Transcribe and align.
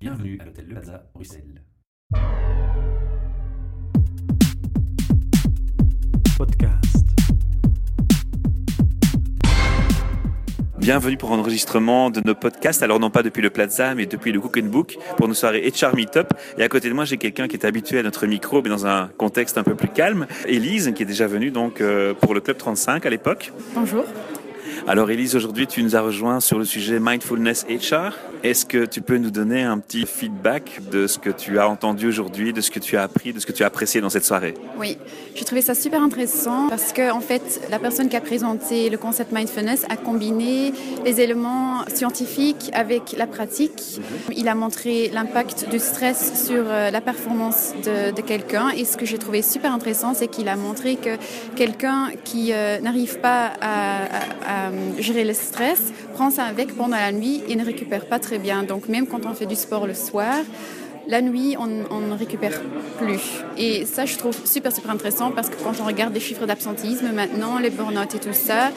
Bienvenue 0.00 0.38
à 0.40 0.46
l'hôtel 0.46 0.64
Le 0.66 0.72
Plaza, 0.76 1.02
Bruxelles. 1.12 1.62
Podcast. 6.38 7.06
Bienvenue 10.78 11.18
pour 11.18 11.34
un 11.34 11.38
enregistrement 11.38 12.08
de 12.08 12.22
nos 12.24 12.34
podcasts, 12.34 12.82
alors 12.82 12.98
non 12.98 13.10
pas 13.10 13.22
depuis 13.22 13.42
le 13.42 13.50
Plaza, 13.50 13.94
mais 13.94 14.06
depuis 14.06 14.32
le 14.32 14.40
Cook 14.40 14.56
and 14.56 14.68
Book, 14.68 14.96
pour 15.18 15.28
nos 15.28 15.34
soirées 15.34 15.70
HR 15.70 15.94
Meetup. 15.94 16.32
Et 16.56 16.62
à 16.62 16.68
côté 16.70 16.88
de 16.88 16.94
moi, 16.94 17.04
j'ai 17.04 17.18
quelqu'un 17.18 17.46
qui 17.46 17.56
est 17.56 17.66
habitué 17.66 17.98
à 17.98 18.02
notre 18.02 18.26
micro, 18.26 18.62
mais 18.62 18.70
dans 18.70 18.86
un 18.86 19.08
contexte 19.18 19.58
un 19.58 19.64
peu 19.64 19.74
plus 19.74 19.88
calme. 19.88 20.26
Élise, 20.46 20.94
qui 20.94 21.02
est 21.02 21.06
déjà 21.06 21.26
venue 21.26 21.50
donc 21.50 21.82
euh, 21.82 22.14
pour 22.14 22.32
le 22.32 22.40
Club 22.40 22.56
35 22.56 23.04
à 23.04 23.10
l'époque. 23.10 23.52
Bonjour. 23.74 24.06
Alors 24.86 25.10
Élise, 25.10 25.36
aujourd'hui 25.36 25.66
tu 25.66 25.82
nous 25.82 25.94
as 25.94 26.00
rejoint 26.00 26.40
sur 26.40 26.58
le 26.58 26.64
sujet 26.64 26.98
Mindfulness 27.00 27.66
HR. 27.68 28.14
Est-ce 28.42 28.64
que 28.64 28.86
tu 28.86 29.02
peux 29.02 29.18
nous 29.18 29.30
donner 29.30 29.62
un 29.62 29.78
petit 29.78 30.06
feedback 30.06 30.80
de 30.90 31.06
ce 31.06 31.18
que 31.18 31.28
tu 31.28 31.58
as 31.58 31.68
entendu 31.68 32.08
aujourd'hui, 32.08 32.54
de 32.54 32.62
ce 32.62 32.70
que 32.70 32.78
tu 32.78 32.96
as 32.96 33.02
appris, 33.02 33.34
de 33.34 33.38
ce 33.38 33.46
que 33.46 33.52
tu 33.52 33.62
as 33.62 33.66
apprécié 33.66 34.00
dans 34.00 34.08
cette 34.08 34.24
soirée? 34.24 34.54
Oui, 34.78 34.96
j'ai 35.34 35.44
trouvé 35.44 35.60
ça 35.60 35.74
super 35.74 36.02
intéressant 36.02 36.68
parce 36.68 36.92
que 36.92 37.12
en 37.12 37.20
fait, 37.20 37.60
la 37.70 37.78
personne 37.78 38.08
qui 38.08 38.16
a 38.16 38.20
présenté 38.20 38.88
le 38.88 38.96
concept 38.96 39.32
mindfulness 39.32 39.84
a 39.90 39.96
combiné 39.96 40.72
les 41.04 41.20
éléments 41.20 41.84
scientifiques 41.94 42.70
avec 42.72 43.14
la 43.16 43.26
pratique. 43.26 44.00
Il 44.34 44.48
a 44.48 44.54
montré 44.54 45.10
l'impact 45.12 45.68
du 45.70 45.78
stress 45.78 46.46
sur 46.46 46.64
euh, 46.66 46.90
la 46.90 47.00
performance 47.02 47.74
de, 47.84 48.20
quelqu'un 48.22 48.70
et 48.70 48.84
ce 48.84 48.96
que 48.96 49.06
j'ai 49.06 49.18
trouvé 49.18 49.42
super 49.42 49.72
intéressant, 49.72 50.14
c'est 50.14 50.28
qu'il 50.28 50.48
a 50.48 50.56
montré 50.56 50.96
que 50.96 51.16
quelqu'un 51.56 52.10
qui 52.24 52.52
euh, 52.52 52.80
n'arrive 52.80 53.18
pas 53.18 53.52
à 53.60 54.69
gérer 54.98 55.24
le 55.24 55.34
stress 55.34 55.80
prend 56.14 56.30
ça 56.30 56.44
avec 56.44 56.76
pendant 56.76 56.96
la 56.96 57.12
nuit 57.12 57.42
et 57.48 57.56
ne 57.56 57.64
récupère 57.64 58.06
pas 58.06 58.18
très 58.18 58.38
bien. 58.38 58.62
Donc 58.62 58.88
même 58.88 59.06
quand 59.06 59.26
on 59.26 59.34
fait 59.34 59.46
du 59.46 59.56
sport 59.56 59.86
le 59.86 59.94
soir, 59.94 60.36
la 61.10 61.22
nuit, 61.22 61.56
on, 61.58 61.66
ne 61.66 62.14
récupère 62.16 62.60
plus. 62.98 63.42
Et 63.56 63.84
ça, 63.84 64.06
je 64.06 64.16
trouve 64.16 64.36
super, 64.46 64.72
super 64.72 64.90
intéressant 64.92 65.32
parce 65.32 65.48
que 65.48 65.56
quand 65.56 65.72
on 65.80 65.84
regarde 65.84 66.14
les 66.14 66.20
chiffres 66.20 66.46
d'absentisme 66.46 67.10
maintenant, 67.12 67.58
les 67.58 67.70
burn-out 67.70 68.14
et 68.14 68.18
tout 68.18 68.32
ça, 68.32 68.70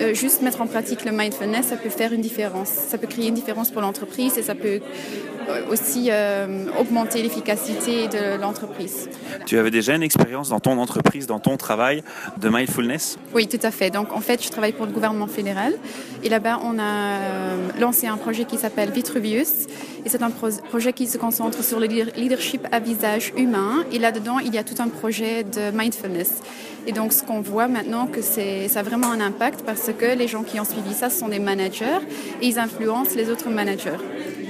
euh, 0.00 0.14
juste 0.14 0.40
mettre 0.40 0.62
en 0.62 0.66
pratique 0.66 1.04
le 1.04 1.12
mindfulness, 1.12 1.66
ça 1.66 1.76
peut 1.76 1.90
faire 1.90 2.12
une 2.12 2.22
différence. 2.22 2.68
Ça 2.68 2.96
peut 2.96 3.06
créer 3.06 3.28
une 3.28 3.34
différence 3.34 3.70
pour 3.70 3.82
l'entreprise 3.82 4.38
et 4.38 4.42
ça 4.42 4.54
peut 4.54 4.80
euh, 4.80 5.33
aussi 5.70 6.08
euh, 6.10 6.66
augmenter 6.78 7.22
l'efficacité 7.22 8.08
de 8.08 8.40
l'entreprise. 8.40 9.08
Tu 9.46 9.58
avais 9.58 9.70
déjà 9.70 9.94
une 9.94 10.02
expérience 10.02 10.48
dans 10.48 10.60
ton 10.60 10.78
entreprise, 10.78 11.26
dans 11.26 11.40
ton 11.40 11.56
travail 11.56 12.02
de 12.38 12.48
mindfulness? 12.48 13.18
Oui, 13.34 13.46
tout 13.46 13.58
à 13.62 13.70
fait. 13.70 13.90
Donc 13.90 14.12
en 14.12 14.20
fait, 14.20 14.42
je 14.42 14.48
travaille 14.48 14.72
pour 14.72 14.86
le 14.86 14.92
gouvernement 14.92 15.26
fédéral 15.26 15.74
et 16.22 16.28
là-bas, 16.28 16.60
on 16.64 16.78
a 16.78 16.82
euh, 16.82 17.68
lancé 17.78 18.06
un 18.06 18.16
projet 18.16 18.44
qui 18.44 18.56
s'appelle 18.56 18.90
Vitruvius 18.90 19.66
et 20.04 20.08
c'est 20.08 20.22
un 20.22 20.30
pro 20.30 20.48
projet 20.68 20.92
qui 20.92 21.06
se 21.06 21.18
concentre 21.18 21.62
sur 21.64 21.80
le 21.80 21.86
leadership 21.86 22.66
à 22.72 22.80
visage 22.80 23.32
humain 23.36 23.84
et 23.92 23.98
là-dedans, 23.98 24.38
il 24.38 24.54
y 24.54 24.58
a 24.58 24.64
tout 24.64 24.80
un 24.80 24.88
projet 24.88 25.44
de 25.44 25.70
mindfulness. 25.76 26.42
Et 26.86 26.92
donc 26.92 27.12
ce 27.12 27.22
qu'on 27.22 27.40
voit 27.40 27.66
maintenant 27.66 28.06
que 28.06 28.20
ça 28.20 28.40
a 28.80 28.82
vraiment 28.82 29.10
un 29.10 29.20
impact 29.20 29.62
parce 29.64 29.90
que 29.98 30.16
les 30.16 30.28
gens 30.28 30.42
qui 30.42 30.60
ont 30.60 30.64
suivi 30.64 30.92
ça 30.92 31.08
ce 31.08 31.18
sont 31.18 31.28
des 31.28 31.38
managers 31.38 32.00
et 32.42 32.46
ils 32.46 32.58
influencent 32.58 33.14
les 33.16 33.30
autres 33.30 33.48
managers. 33.48 33.98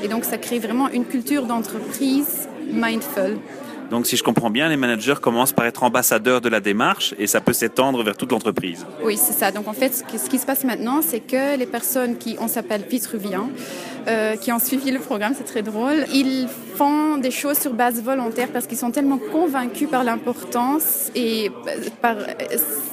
Et 0.04 0.08
donc 0.08 0.24
ça 0.24 0.36
crée 0.36 0.58
vraiment 0.58 0.90
une 0.90 1.06
culture 1.06 1.46
d'entreprise 1.46 2.46
mindful. 2.70 3.38
Donc 3.90 4.06
si 4.06 4.16
je 4.16 4.22
comprends 4.22 4.50
bien, 4.50 4.68
les 4.68 4.76
managers 4.76 5.14
commencent 5.20 5.52
par 5.52 5.64
être 5.64 5.82
ambassadeurs 5.82 6.42
de 6.42 6.50
la 6.50 6.60
démarche 6.60 7.14
et 7.18 7.26
ça 7.26 7.40
peut 7.40 7.54
s'étendre 7.54 8.02
vers 8.02 8.14
toute 8.16 8.30
l'entreprise. 8.32 8.84
Oui, 9.02 9.16
c'est 9.16 9.32
ça. 9.32 9.50
Donc 9.50 9.66
en 9.66 9.72
fait, 9.72 9.94
ce 9.94 10.28
qui, 10.28 10.38
se 10.38 10.44
passe 10.44 10.64
maintenant, 10.64 11.00
c'est 11.00 11.20
que 11.20 11.56
les 11.56 11.66
personnes 11.66 12.18
qui, 12.18 12.36
on 12.38 12.48
s'appelle 12.48 12.82
Vitruviens, 12.88 13.48
euh, 14.06 14.36
qui 14.36 14.52
ont 14.52 14.58
suivi 14.58 14.90
le 14.90 15.00
programme, 15.00 15.32
c'est 15.36 15.44
très 15.44 15.62
drôle, 15.62 16.04
ils 16.12 16.48
font 16.76 17.16
des 17.16 17.30
choses 17.30 17.58
sur 17.58 17.72
base 17.72 18.02
volontaire 18.02 18.48
parce 18.52 18.66
qu'ils 18.66 18.78
sont 18.78 18.90
tellement 18.90 19.18
convaincus 19.32 19.88
par 19.88 20.04
l'importance 20.04 21.10
et 21.14 21.50
par... 22.02 22.16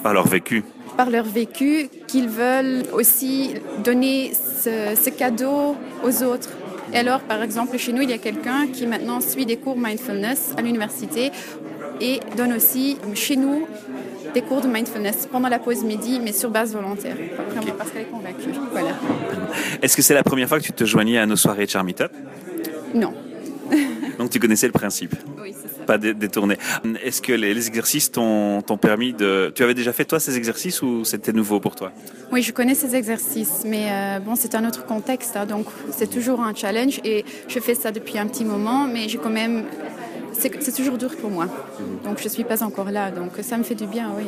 Par 0.02 0.14
leur 0.14 0.28
vécu 0.28 0.64
par 0.98 1.10
leur 1.10 1.24
vécu 1.24 1.90
qu'ils 2.06 2.28
veulent 2.28 2.84
aussi 2.92 3.54
donner 3.82 4.34
ce, 4.34 4.94
ce 5.02 5.10
cadeau 5.10 5.78
aux 6.04 6.24
autres. 6.24 6.50
Et 6.94 6.98
alors, 6.98 7.22
par 7.22 7.42
exemple, 7.42 7.78
chez 7.78 7.94
nous, 7.94 8.02
il 8.02 8.10
y 8.10 8.14
a 8.14 8.18
quelqu'un 8.18 8.68
qui 8.68 8.86
maintenant 8.86 9.22
suit 9.22 9.46
des 9.46 9.58
cours 9.58 9.78
mindfulness 9.78 10.54
à 10.58 10.62
l'université 10.62 11.32
et 12.02 12.20
donne 12.36 12.54
aussi 12.54 12.98
chez 13.14 13.36
nous 13.36 13.68
des 14.34 14.42
cours 14.42 14.62
de 14.62 14.68
mindfulness 14.68 15.28
pendant 15.32 15.50
la 15.50 15.60
pause 15.60 15.84
midi, 15.84 16.20
mais 16.24 16.32
sur 16.32 16.50
base 16.50 16.74
volontaire, 16.74 17.16
vraiment 17.50 17.74
parce 17.78 17.92
qu'elle 17.92 18.04
est 18.04 18.06
convaincue. 18.06 18.50
Voilà. 18.72 18.96
Est-ce 19.82 19.96
que 19.96 20.02
c'est 20.02 20.14
la 20.14 20.24
première 20.24 20.48
fois 20.48 20.60
que 20.60 20.66
tu 20.66 20.74
te 20.74 20.86
joignais 20.86 21.18
à 21.18 21.26
nos 21.26 21.36
soirées 21.36 21.68
Top 21.68 22.12
Non. 22.94 23.14
Donc 24.18 24.30
tu 24.30 24.40
connaissais 24.40 24.68
le 24.68 24.74
principe? 24.74 25.16
Oui, 25.42 25.54
c'est 25.60 25.68
ça. 25.68 25.71
Pas 25.92 25.98
détourné. 25.98 26.56
Est-ce 27.04 27.22
que 27.22 27.34
les, 27.34 27.54
les 27.54 27.68
exercices 27.68 28.10
t'ont 28.12 28.80
permis 28.90 29.12
de... 29.12 29.52
Tu 29.54 29.62
avais 29.62 29.74
déjà 29.74 29.92
fait 29.92 30.06
toi 30.06 30.20
ces 30.22 30.38
exercices 30.38 30.82
ou 30.82 31.04
c'était 31.04 31.34
nouveau 31.34 31.60
pour 31.60 31.76
toi? 31.76 31.92
Oui, 32.32 32.42
je 32.48 32.54
connais 32.54 32.76
ces 32.76 32.96
exercices, 32.96 33.64
mais 33.66 33.86
euh, 33.90 34.20
bon, 34.26 34.36
c'est 34.42 34.56
un 34.56 34.64
autre 34.70 34.86
contexte, 34.86 35.36
hein, 35.36 35.46
donc 35.46 35.66
c'est 35.98 36.10
toujours 36.10 36.40
un 36.50 36.54
challenge 36.56 37.02
et 37.04 37.26
je 37.54 37.60
fais 37.60 37.76
ça 37.76 37.92
depuis 37.92 38.18
un 38.24 38.28
petit 38.28 38.46
moment, 38.46 38.88
mais 38.94 39.10
j'ai 39.10 39.18
quand 39.18 39.36
même... 39.42 39.66
C'est 40.40 40.76
toujours 40.80 40.98
dur 40.98 41.14
pour 41.22 41.30
moi, 41.30 41.48
donc 42.06 42.20
je 42.20 42.24
ne 42.24 42.30
suis 42.30 42.46
pas 42.46 42.64
encore 42.64 42.90
là, 42.90 43.12
donc 43.12 43.32
ça 43.42 43.58
me 43.58 43.64
fait 43.64 43.76
du 43.76 43.86
bien, 43.86 44.08
oui. 44.18 44.28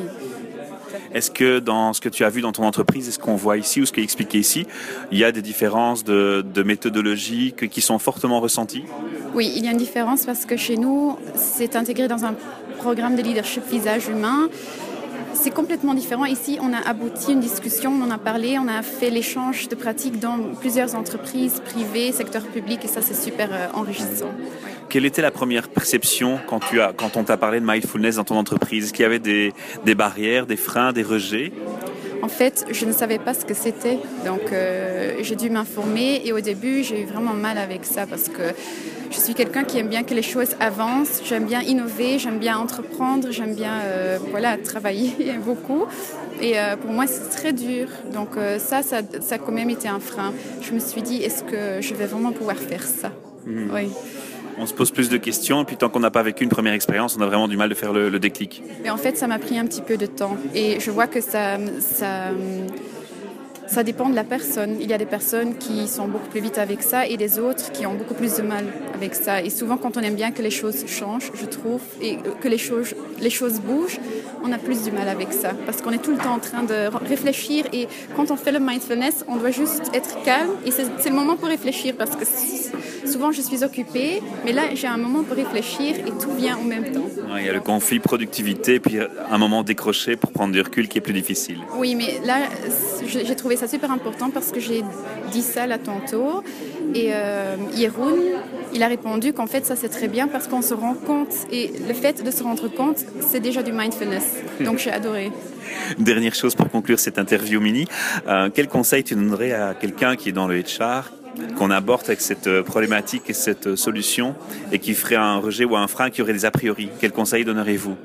Est-ce 1.14 1.32
que 1.32 1.60
dans 1.60 1.94
ce 1.94 2.02
que 2.02 2.10
tu 2.10 2.24
as 2.24 2.30
vu 2.30 2.42
dans 2.42 2.52
ton 2.52 2.66
entreprise, 2.66 3.08
est-ce 3.08 3.20
qu'on 3.20 3.36
voit 3.36 3.58
ici 3.58 3.82
ou 3.82 3.86
ce 3.86 3.92
qui 3.94 4.02
est 4.02 4.04
expliqué 4.04 4.38
ici, 4.38 4.68
il 5.12 5.18
y 5.18 5.24
a 5.24 5.32
des 5.32 5.42
différences 5.42 6.04
de, 6.04 6.44
de 6.58 6.62
méthodologie 6.64 7.54
qui 7.54 7.82
sont 7.82 8.00
fortement 8.00 8.40
ressenties? 8.42 8.84
Oui, 9.34 9.52
il 9.56 9.66
y 9.66 9.68
a 9.68 9.72
une 9.72 9.78
différence 9.78 10.26
parce 10.26 10.46
que 10.46 10.58
chez 10.58 10.78
nous, 10.78 11.18
c'est 11.36 11.76
intégré 11.76 12.08
dans 12.08 12.24
un 12.24 12.36
programme 12.78 13.16
de 13.16 13.24
leadership 13.24 13.64
visage 13.68 14.08
humain. 14.08 14.50
C'est 15.34 15.50
complètement 15.50 15.96
différent. 15.96 16.26
Ici, 16.26 16.60
on 16.62 16.72
a 16.72 16.78
abouti 16.78 17.34
une 17.34 17.40
discussion, 17.40 17.92
on 17.92 18.04
en 18.04 18.12
a 18.12 18.20
parlé, 18.20 18.60
on 18.60 18.68
a 18.68 18.84
fait 18.84 19.10
l'échange 19.10 19.68
de 19.68 19.76
pratiques 19.76 20.20
dans 20.20 20.38
plusieurs 20.60 20.96
entreprises 20.96 21.62
privées, 21.66 22.12
secteur 22.12 22.44
public, 22.44 22.86
et 22.86 22.88
ça, 22.88 23.02
c'est 23.02 23.16
super 23.16 23.50
euh, 23.52 23.68
enrichissant. 23.74 24.32
Quelle 24.90 25.06
était 25.06 25.24
la 25.24 25.32
première 25.32 25.68
perception 25.70 26.40
quand, 26.48 26.60
tu 26.60 26.80
as, 26.80 26.94
quand 26.94 27.18
on 27.18 27.24
t'a 27.24 27.36
parlé 27.36 27.60
de 27.60 27.66
mindfulness 27.66 28.18
dans 28.18 28.24
ton 28.24 28.38
entreprise? 28.38 28.92
Qu'il 28.92 29.02
y 29.02 29.06
avait 29.06 29.18
des, 29.18 29.54
des 29.84 29.96
barrières, 29.96 30.46
des 30.46 30.56
freins, 30.56 30.94
des 30.94 31.04
rejets? 31.04 31.52
En 32.24 32.30
fait, 32.30 32.66
je 32.72 32.86
ne 32.86 32.94
savais 32.94 33.20
pas 33.20 33.34
ce 33.34 33.44
que 33.44 33.54
c'était, 33.54 34.00
donc 34.26 34.54
euh, 34.54 35.16
j'ai 35.20 35.36
dû 35.36 35.50
m'informer 35.50 36.22
et 36.24 36.32
au 36.32 36.40
début, 36.40 36.82
j'ai 36.82 37.02
eu 37.02 37.06
vraiment 37.06 37.34
mal 37.34 37.58
avec 37.58 37.84
ça 37.84 38.08
parce 38.08 38.30
que 38.30 38.44
je 39.12 39.20
suis 39.20 39.34
quelqu'un 39.34 39.66
qui 39.66 39.78
aime 39.78 39.90
bien 39.90 40.04
que 40.04 40.14
les 40.14 40.22
choses 40.22 40.56
avancent, 40.62 41.22
j'aime 41.26 41.44
bien 41.44 41.62
innover, 41.62 42.20
j'aime 42.20 42.40
bien 42.40 42.58
entreprendre, 42.58 43.28
j'aime 43.32 43.56
bien 43.56 43.74
euh, 43.84 44.20
voilà, 44.32 44.56
travailler 44.56 45.14
beaucoup. 45.46 45.84
Et 46.40 46.58
euh, 46.58 46.78
pour 46.78 46.92
moi, 46.92 47.08
c'est 47.08 47.30
très 47.30 47.52
dur. 47.52 47.90
Donc 48.14 48.30
ça, 48.58 48.84
ça, 48.84 49.02
ça 49.20 49.36
a 49.36 49.38
quand 49.38 49.52
même 49.52 49.70
été 49.70 49.90
un 49.90 50.00
frein. 50.00 50.32
Je 50.62 50.72
me 50.72 50.80
suis 50.80 51.02
dit, 51.02 51.18
est-ce 51.18 51.44
que 51.44 51.82
je 51.82 51.94
vais 51.94 52.06
vraiment 52.06 52.32
pouvoir 52.32 52.56
faire 52.56 52.84
ça? 52.84 53.12
Mhm. 53.46 53.70
Oui. 53.74 53.90
On 54.58 54.66
se 54.66 54.74
pose 54.74 54.92
plus 54.92 55.10
de 55.10 55.18
questions, 55.18 55.62
et 55.62 55.66
puis 55.66 55.78
tant 55.78 55.90
qu'on 55.90 56.00
n'a 56.00 56.12
pas 56.12 56.24
vécu 56.24 56.44
une 56.44 56.50
première 56.50 56.74
expérience, 56.74 57.16
on 57.18 57.22
a 57.22 57.26
vraiment 57.26 57.48
du 57.48 57.58
mal 57.58 57.70
de 57.70 57.76
faire 57.76 57.94
le, 57.94 58.20
déclic. 58.20 58.64
Mais 58.84 58.90
en 58.90 58.98
fait, 58.98 59.18
ça 59.18 59.28
m'a 59.28 59.40
pris 59.40 59.58
un 59.58 59.66
petit 59.66 59.82
peu 59.82 59.98
de 59.98 60.06
temps. 60.06 60.38
Et 60.54 60.80
je 60.80 60.92
vois 60.92 61.08
que 61.08 61.20
ça, 61.20 61.58
ça, 61.80 62.30
ça 63.68 63.84
dépend 63.84 64.08
de 64.08 64.16
la 64.16 64.24
personne. 64.24 64.78
Il 64.80 64.88
y 64.88 64.94
a 64.94 64.98
des 64.98 65.06
personnes 65.06 65.58
qui 65.58 65.88
sont 65.88 66.08
beaucoup 66.08 66.30
plus 66.30 66.42
vite 66.42 66.58
avec 66.58 66.84
ça 66.84 67.08
et 67.08 67.18
des 67.18 67.40
autres 67.40 67.72
qui 67.72 67.86
ont 67.86 67.96
beaucoup 67.96 68.14
plus 68.14 68.36
de 68.36 68.44
mal 68.44 68.66
avec 68.94 69.16
ça. 69.16 69.42
Et 69.42 69.50
souvent, 69.50 69.78
quand 69.78 69.98
on 69.98 70.02
aime 70.02 70.16
bien 70.16 70.32
que 70.32 70.42
les 70.42 70.52
choses 70.52 70.86
changent, 70.88 71.32
je 71.34 71.46
trouve, 71.46 71.82
et 72.02 72.18
que 72.42 72.48
les 72.48 72.58
choses, 72.58 72.94
les 73.20 73.30
choses 73.30 73.60
bougent, 73.60 74.00
on 74.44 74.52
a 74.52 74.58
plus 74.58 74.84
du 74.84 74.92
mal 74.92 75.10
avec 75.10 75.34
ça. 75.34 75.54
Parce 75.66 75.82
qu'on 75.82 75.92
est 75.92 76.04
tout 76.04 76.12
le 76.12 76.18
temps 76.18 76.34
en 76.34 76.40
train 76.40 76.64
de 76.64 76.90
réfléchir. 77.08 77.66
Et 77.74 77.88
quand 78.16 78.30
on 78.32 78.36
fait 78.36 78.52
le 78.52 78.60
mindfulness, 78.60 79.26
on 79.28 79.38
doit 79.38 79.52
juste 79.52 79.90
être 79.94 80.22
calme. 80.24 80.52
Et 80.66 80.72
c'est 80.72 81.10
le 81.10 81.16
moment 81.16 81.36
pour 81.36 81.48
réfléchir. 81.48 81.96
Parce 81.98 82.16
que 82.16 82.26
souvent, 83.06 83.32
je 83.32 83.42
suis 83.42 83.64
occupée. 83.64 84.22
Mais 84.46 84.52
là, 84.52 84.64
j'ai 84.74 84.88
un 84.88 84.98
moment 84.98 85.24
pour 85.24 85.36
réfléchir 85.36 85.96
et 86.00 86.12
tout 86.22 86.34
vient 86.38 86.58
en 86.58 86.64
même 86.64 86.92
temps. 86.92 87.08
Ouais, 87.32 87.42
il 87.42 87.46
y 87.46 87.50
a 87.50 87.54
le 87.54 87.62
conflit 87.62 88.00
productivité, 88.00 88.80
puis 88.80 88.98
un 89.00 89.38
moment 89.38 89.64
décroché 89.64 90.16
pour 90.16 90.32
prendre 90.32 90.54
du 90.54 90.62
recul 90.62 90.88
qui 90.88 90.98
est 90.98 91.02
plus 91.02 91.14
difficile. 91.14 91.58
Oui, 91.78 91.96
mais 91.96 92.20
là, 92.26 92.38
j'ai 93.08 93.36
trouvé 93.36 93.56
ça 93.56 93.68
super 93.68 93.92
important 93.92 94.30
parce 94.30 94.52
que 94.52 94.60
j'ai 94.60 94.84
dit 95.32 95.42
ça 95.42 95.68
là 95.68 95.78
tantôt. 95.78 96.44
Et 96.94 97.10
euh, 97.14 97.56
Yeroun, 97.76 98.20
il 98.74 98.84
a 98.84 98.88
répondu 98.88 99.34
qu'en 99.34 99.48
fait, 99.48 99.66
ça 99.66 99.76
c'est 99.76 99.90
très 99.90 100.08
bien 100.08 100.28
parce 100.28 100.48
qu'on 100.48 100.62
se 100.62 100.74
rend 100.74 100.94
compte. 100.94 101.34
Et 101.52 101.72
le 101.88 101.94
fait 101.94 102.24
de 102.24 102.32
se 102.32 102.44
rendre 102.44 102.68
compte, 102.68 103.04
c'est 103.22 103.40
déjà 103.40 103.64
du 103.64 103.72
mindfulness. 103.72 104.26
Donc 104.62 104.78
j'ai 104.78 104.92
adoré. 104.92 105.32
Dernière 105.98 106.36
chose 106.36 106.56
pour 106.56 106.70
conclure 106.70 107.00
cette 107.00 107.18
interview 107.18 107.60
mini. 107.60 107.88
Euh, 108.28 108.50
quel 108.54 108.68
conseil 108.68 109.04
tu 109.04 109.16
donnerais 109.16 109.54
à 109.54 109.74
quelqu'un 109.74 110.16
qui 110.16 110.30
est 110.30 110.34
dans 110.34 110.48
le 110.48 110.60
HR 110.60 111.23
qu'on 111.58 111.72
aborde 111.72 112.04
avec 112.06 112.22
cette 112.22 112.62
problématique 112.62 113.24
et 113.30 113.34
cette 113.34 113.76
solution 113.76 114.36
et 114.72 114.80
qui 114.80 114.94
ferait 114.94 115.16
un 115.16 115.38
rejet 115.38 115.66
ou 115.66 115.76
un 115.76 115.88
frein 115.88 116.10
qui 116.10 116.22
aurait 116.22 116.34
des 116.34 116.46
a 116.46 116.52
priori. 116.52 116.90
Quel 117.00 117.12
conseil 117.12 117.44
donnerez-vous? 117.46 117.96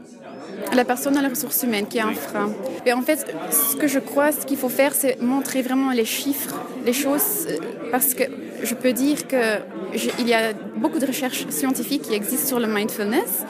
La 0.74 0.84
personne 0.84 1.16
à 1.16 1.22
la 1.22 1.30
ressource 1.30 1.62
humaine 1.62 1.86
qui 1.86 1.98
a 1.98 2.06
un 2.06 2.12
frein. 2.12 2.52
Et 2.84 2.92
en 2.92 3.00
fait, 3.00 3.34
ce 3.50 3.74
que 3.76 3.88
je 3.88 3.98
crois, 3.98 4.32
ce 4.32 4.44
qu'il 4.44 4.58
faut 4.58 4.68
faire, 4.68 4.92
c'est 4.94 5.20
montrer 5.20 5.62
vraiment 5.62 5.92
les 5.92 6.04
chiffres, 6.04 6.56
les 6.84 6.92
choses, 6.92 7.46
parce 7.90 8.12
que 8.12 8.24
je 8.62 8.74
peux 8.74 8.92
dire 8.92 9.26
qu'il 9.26 10.28
y 10.28 10.34
a 10.34 10.52
beaucoup 10.76 10.98
de 10.98 11.06
recherches 11.06 11.46
scientifiques 11.48 12.02
qui 12.02 12.14
existent 12.14 12.48
sur 12.48 12.60
le 12.60 12.66
mindfulness 12.66 13.44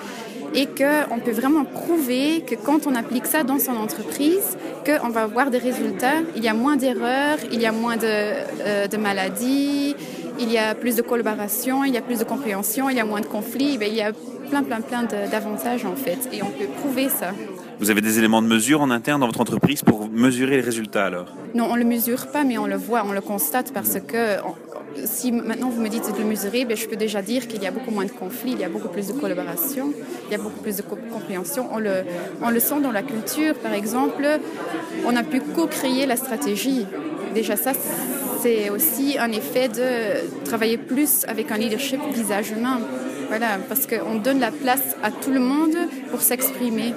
et 0.54 0.66
qu'on 0.66 1.18
peut 1.20 1.32
vraiment 1.32 1.64
prouver 1.64 2.42
que 2.46 2.54
quand 2.54 2.86
on 2.86 2.94
applique 2.94 3.26
ça 3.26 3.42
dans 3.42 3.58
son 3.58 3.76
entreprise, 3.76 4.56
qu'on 4.84 5.08
va 5.08 5.22
avoir 5.22 5.50
des 5.50 5.58
résultats. 5.58 6.20
Il 6.36 6.42
y 6.42 6.48
a 6.48 6.54
moins 6.54 6.76
d'erreurs, 6.76 7.38
il 7.52 7.60
y 7.60 7.66
a 7.66 7.72
moins 7.72 7.96
de, 7.96 8.04
euh, 8.06 8.86
de, 8.86 8.96
maladies, 8.96 9.94
il 10.40 10.50
y 10.50 10.58
a 10.58 10.74
plus 10.74 10.96
de 10.96 11.02
collaboration, 11.02 11.84
il 11.84 11.92
y 11.92 11.98
a 11.98 12.02
plus 12.02 12.18
de 12.18 12.24
compréhension, 12.24 12.88
il 12.88 12.96
y 12.96 13.00
a 13.00 13.04
moins 13.04 13.20
de 13.20 13.26
conflits. 13.26 13.76
Ben, 13.78 13.88
il 13.90 13.96
y 13.96 14.02
a 14.02 14.12
plein, 14.48 14.62
plein, 14.62 14.80
plein 14.80 15.04
d'avantages 15.04 15.84
en 15.84 15.96
fait 15.96 16.28
et 16.32 16.42
on 16.42 16.50
peut 16.50 16.66
prouver 16.80 17.08
ça. 17.08 17.32
Vous 17.78 17.90
avez 17.90 18.00
des 18.00 18.18
éléments 18.18 18.42
de 18.42 18.48
mesure 18.48 18.80
en 18.80 18.90
interne 18.90 19.20
dans 19.20 19.26
votre 19.26 19.40
entreprise 19.40 19.82
pour 19.82 20.08
mesurer 20.08 20.56
les 20.56 20.62
résultats 20.62 21.06
alors? 21.06 21.26
Non, 21.54 21.68
on 21.70 21.74
ne 21.74 21.80
le 21.80 21.84
mesure 21.84 22.26
pas, 22.28 22.42
mais 22.44 22.58
on 22.58 22.66
le 22.66 22.76
voit, 22.76 23.04
on 23.06 23.12
le 23.12 23.20
constate 23.20 23.72
parce 23.72 23.98
que 24.00 24.38
si 25.04 25.30
maintenant 25.30 25.68
vous 25.68 25.80
me 25.80 25.88
dites 25.88 26.12
de 26.12 26.18
le 26.18 26.24
mesurer, 26.24 26.64
ben, 26.64 26.76
je 26.76 26.86
peux 26.86 26.96
déjà 26.96 27.22
dire 27.22 27.46
qu'il 27.46 27.62
y 27.62 27.66
a 27.66 27.70
beaucoup 27.70 27.90
moins 27.90 28.04
de 28.04 28.10
conflits, 28.10 28.52
il 28.52 28.60
y 28.60 28.64
a 28.64 28.68
beaucoup 28.68 28.88
plus 28.88 29.06
de 29.06 29.12
collaboration, 29.12 29.92
il 30.28 30.32
y 30.32 30.34
a 30.34 30.38
beaucoup 30.38 30.60
plus 30.60 30.76
de 30.76 30.82
compréhension. 30.82 31.68
On 31.72 31.78
le, 31.78 32.04
on 32.42 32.50
le 32.50 32.60
sent 32.60 32.80
dans 32.82 32.92
la 32.92 33.02
culture, 33.02 33.54
par 33.54 33.72
exemple, 33.72 34.26
on 35.06 35.14
a 35.14 35.22
pu 35.22 35.40
co-créer 35.40 36.06
la 36.06 36.16
stratégie. 36.16 36.86
Déjà 37.34 37.56
ça, 37.56 37.72
c'est 38.42 38.70
aussi 38.70 39.18
un 39.18 39.30
effet 39.30 39.68
de 39.68 40.44
travailler 40.44 40.78
plus 40.78 41.24
avec 41.28 41.50
un 41.52 41.58
leadership 41.58 42.00
visage 42.12 42.50
humain. 42.50 42.80
Voilà, 43.28 43.58
parce 43.68 43.86
qu'on 43.86 44.16
donne 44.16 44.40
la 44.40 44.50
place 44.50 44.96
à 45.02 45.10
tout 45.10 45.30
le 45.30 45.40
monde 45.40 45.76
pour 46.10 46.20
s'exprimer 46.20 46.94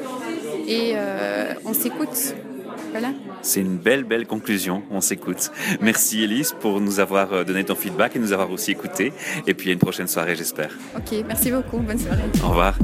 et 0.67 0.93
euh, 0.95 1.53
on 1.65 1.73
s'écoute. 1.73 2.35
Voilà. 2.91 3.09
C'est 3.41 3.61
une 3.61 3.77
belle, 3.77 4.03
belle 4.03 4.27
conclusion. 4.27 4.83
On 4.91 5.01
s'écoute. 5.01 5.51
Merci 5.81 6.23
Elise 6.23 6.53
pour 6.59 6.81
nous 6.81 6.99
avoir 6.99 7.33
euh, 7.33 7.43
donné 7.43 7.63
ton 7.63 7.75
feedback 7.75 8.15
et 8.15 8.19
nous 8.19 8.33
avoir 8.33 8.51
aussi 8.51 8.71
écouté. 8.71 9.13
Et 9.47 9.53
puis 9.53 9.69
à 9.69 9.73
une 9.73 9.79
prochaine 9.79 10.07
soirée, 10.07 10.35
j'espère. 10.35 10.77
Ok, 10.95 11.23
merci 11.27 11.51
beaucoup. 11.51 11.77
Bonne 11.77 11.99
soirée. 11.99 12.23
Au 12.43 12.49
revoir. 12.49 12.75